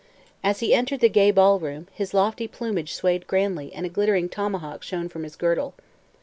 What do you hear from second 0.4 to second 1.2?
As he entered the